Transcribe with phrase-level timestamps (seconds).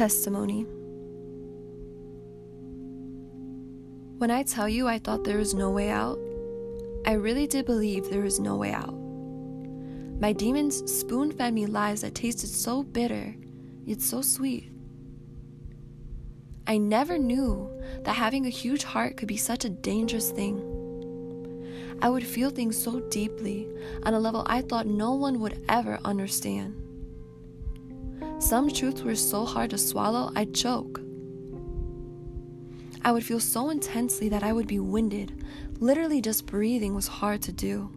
[0.00, 0.62] Testimony.
[4.16, 6.18] When I tell you I thought there was no way out,
[7.04, 8.94] I really did believe there was no way out.
[10.18, 13.36] My demons spoon fed me lies that tasted so bitter,
[13.84, 14.72] yet so sweet.
[16.66, 17.70] I never knew
[18.04, 20.56] that having a huge heart could be such a dangerous thing.
[22.00, 23.68] I would feel things so deeply
[24.04, 26.89] on a level I thought no one would ever understand.
[28.40, 31.02] Some truths were so hard to swallow, I'd choke.
[33.04, 35.44] I would feel so intensely that I would be winded.
[35.78, 37.90] Literally, just breathing was hard to do.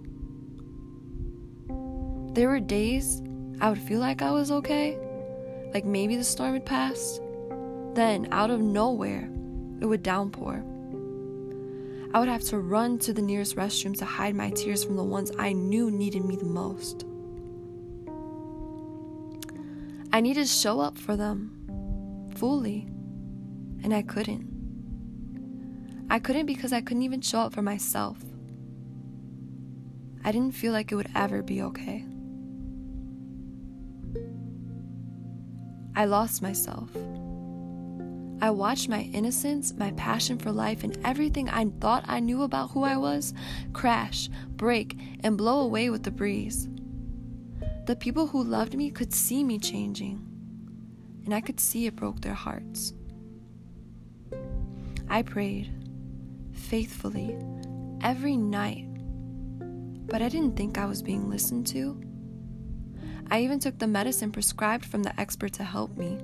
[2.34, 3.22] There were days
[3.62, 4.98] I would feel like I was okay,
[5.74, 7.22] like maybe the storm had passed.
[7.94, 9.30] Then, out of nowhere,
[9.80, 10.62] it would downpour.
[12.14, 15.04] I would have to run to the nearest restroom to hide my tears from the
[15.04, 17.06] ones I knew needed me the most.
[20.14, 22.86] I needed to show up for them fully,
[23.84, 24.48] and I couldn't.
[26.12, 28.20] I couldn't because I couldn't even show up for myself.
[30.24, 32.06] I didn't feel like it would ever be okay.
[35.96, 36.92] I lost myself.
[38.40, 42.70] I watched my innocence, my passion for life, and everything I thought I knew about
[42.70, 43.34] who I was
[43.74, 46.70] crash, break, and blow away with the breeze.
[47.86, 50.26] The people who loved me could see me changing,
[51.26, 52.94] and I could see it broke their hearts.
[55.10, 55.70] I prayed
[56.54, 57.38] faithfully
[58.02, 58.88] every night,
[60.08, 62.02] but I didn't think I was being listened to.
[63.30, 66.20] I even took the medicine prescribed from the expert to help me.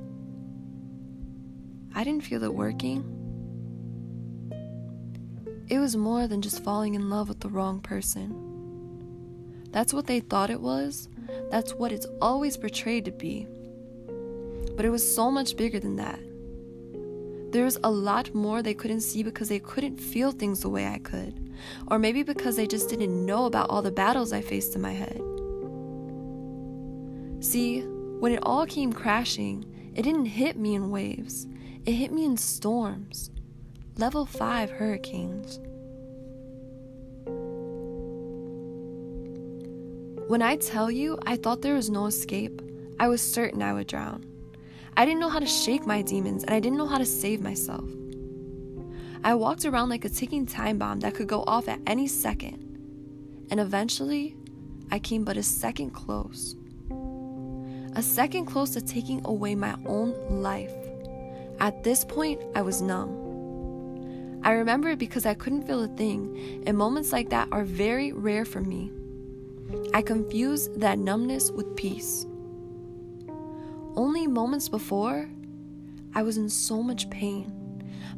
[1.94, 3.04] I didn't feel it working.
[5.68, 8.46] It was more than just falling in love with the wrong person.
[9.72, 11.10] That's what they thought it was,
[11.50, 13.48] that's what it's always portrayed to be.
[14.76, 16.20] But it was so much bigger than that.
[17.52, 20.88] There was a lot more they couldn't see because they couldn't feel things the way
[20.88, 21.54] I could.
[21.88, 24.94] Or maybe because they just didn't know about all the battles I faced in my
[24.94, 25.22] head.
[27.44, 29.66] See, when it all came crashing,
[29.96, 31.48] it didn't hit me in waves,
[31.86, 33.32] it hit me in storms.
[33.98, 35.60] Level 5 hurricanes.
[40.30, 42.62] When I tell you I thought there was no escape,
[43.00, 44.24] I was certain I would drown.
[44.96, 47.42] I didn't know how to shake my demons and I didn't know how to save
[47.42, 47.90] myself.
[49.24, 52.60] I walked around like a ticking time bomb that could go off at any second.
[53.50, 54.36] And eventually,
[54.92, 56.56] I came but a second close.
[57.96, 60.14] A second close to taking away my own
[60.44, 60.76] life.
[61.60, 64.42] At this point, I was numb.
[64.44, 68.12] I remember it because I couldn't feel a thing, and moments like that are very
[68.12, 68.92] rare for me.
[69.94, 72.26] I confused that numbness with peace.
[73.96, 75.30] Only moments before,
[76.16, 77.56] I was in so much pain.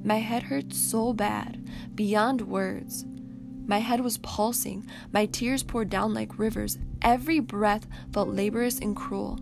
[0.03, 3.05] My head hurt so bad, beyond words.
[3.65, 6.77] My head was pulsing, my tears poured down like rivers.
[7.01, 9.39] Every breath felt laborious and cruel.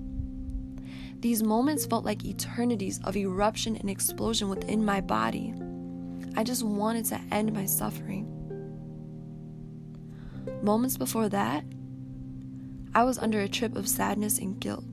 [1.19, 5.53] These moments felt like eternities of eruption and explosion within my body.
[6.35, 8.27] I just wanted to end my suffering.
[10.61, 11.65] Moments before that,
[12.93, 14.83] I was under a trip of sadness and guilt.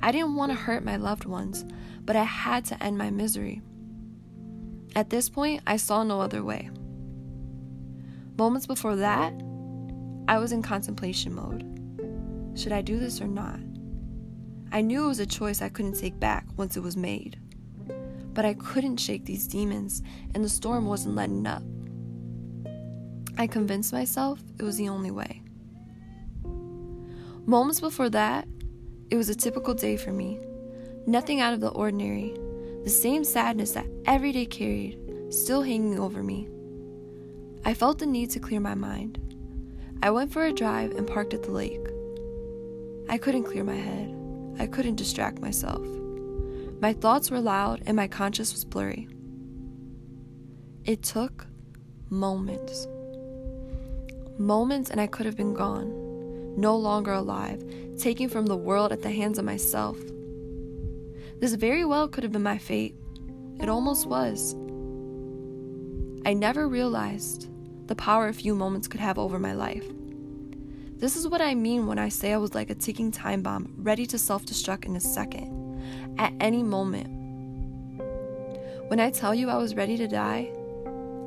[0.00, 1.64] I didn't want to hurt my loved ones,
[2.04, 3.60] but I had to end my misery.
[4.94, 6.70] At this point, I saw no other way.
[8.38, 9.32] Moments before that,
[10.28, 11.64] I was in contemplation mode.
[12.56, 13.58] Should I do this or not?
[14.70, 17.38] I knew it was a choice I couldn't take back once it was made.
[18.34, 20.02] But I couldn't shake these demons,
[20.34, 21.62] and the storm wasn't letting up.
[23.36, 25.42] I convinced myself it was the only way.
[27.48, 28.46] Moments before that,
[29.08, 30.38] it was a typical day for me.
[31.06, 32.36] Nothing out of the ordinary.
[32.84, 34.98] The same sadness that every day carried,
[35.30, 36.46] still hanging over me.
[37.64, 39.18] I felt the need to clear my mind.
[40.02, 41.80] I went for a drive and parked at the lake.
[43.08, 44.14] I couldn't clear my head.
[44.58, 45.80] I couldn't distract myself.
[46.82, 49.08] My thoughts were loud and my conscience was blurry.
[50.84, 51.46] It took
[52.10, 52.86] moments.
[54.36, 56.07] Moments, and I could have been gone
[56.58, 57.62] no longer alive,
[57.98, 59.96] taken from the world at the hands of myself.
[61.38, 62.96] This very well could have been my fate.
[63.60, 64.54] It almost was.
[66.26, 67.48] I never realized
[67.86, 69.84] the power a few moments could have over my life.
[70.96, 73.72] This is what I mean when I say I was like a ticking time bomb,
[73.78, 77.08] ready to self destruct in a second, at any moment.
[78.88, 80.50] When I tell you I was ready to die,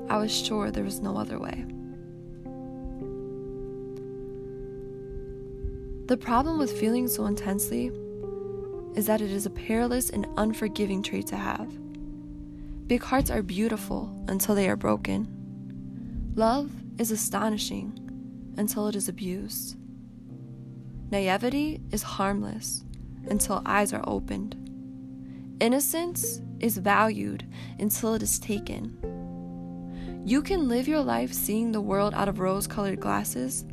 [0.09, 1.65] I was sure there was no other way.
[6.11, 7.89] The problem with feeling so intensely
[8.95, 11.71] is that it is a perilous and unforgiving trait to have.
[12.85, 16.33] Big hearts are beautiful until they are broken.
[16.35, 17.97] Love is astonishing
[18.57, 19.77] until it is abused.
[21.11, 22.83] Naivety is harmless
[23.29, 24.57] until eyes are opened.
[25.61, 27.45] Innocence is valued
[27.79, 28.97] until it is taken.
[30.25, 33.63] You can live your life seeing the world out of rose colored glasses,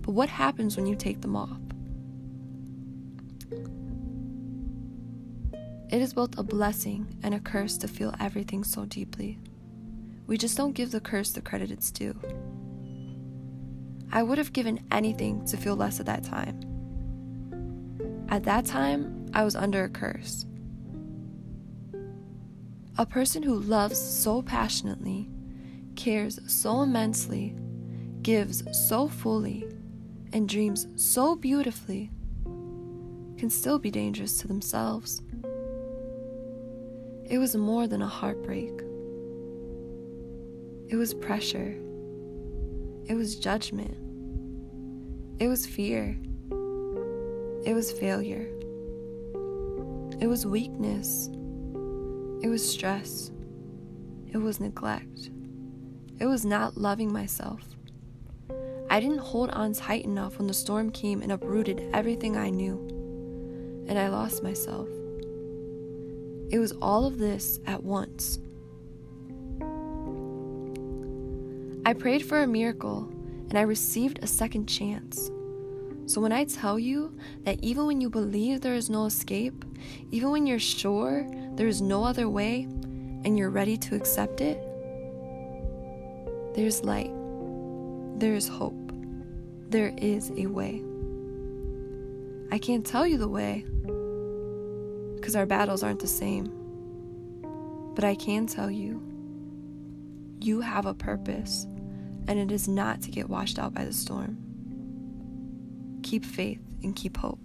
[0.00, 1.60] but what happens when you take them off?
[5.90, 9.38] It is both a blessing and a curse to feel everything so deeply.
[10.26, 12.18] We just don't give the curse the credit it's due.
[14.10, 16.60] I would have given anything to feel less at that time.
[18.28, 20.46] At that time, I was under a curse.
[22.96, 25.28] A person who loves so passionately,
[25.96, 27.56] cares so immensely,
[28.22, 29.64] gives so fully,
[30.32, 32.10] and dreams so beautifully
[33.44, 35.20] can still be dangerous to themselves.
[37.26, 38.72] It was more than a heartbreak.
[40.88, 41.76] It was pressure.
[43.04, 43.98] It was judgment.
[45.38, 46.16] It was fear.
[47.66, 48.48] It was failure.
[50.22, 51.28] It was weakness.
[52.42, 53.30] It was stress.
[54.32, 55.28] It was neglect.
[56.18, 57.60] It was not loving myself.
[58.88, 62.93] I didn't hold on tight enough when the storm came and uprooted everything I knew,
[63.86, 64.88] and I lost myself.
[66.50, 68.38] It was all of this at once.
[71.86, 73.08] I prayed for a miracle
[73.48, 75.30] and I received a second chance.
[76.06, 79.64] So when I tell you that even when you believe there is no escape,
[80.10, 82.62] even when you're sure there is no other way
[83.24, 84.62] and you're ready to accept it,
[86.54, 87.10] there's light,
[88.18, 88.92] there is hope,
[89.68, 90.82] there is a way.
[92.54, 93.64] I can't tell you the way
[95.16, 96.52] because our battles aren't the same.
[97.96, 99.02] But I can tell you,
[100.40, 101.66] you have a purpose,
[102.28, 104.38] and it is not to get washed out by the storm.
[106.04, 107.43] Keep faith and keep hope.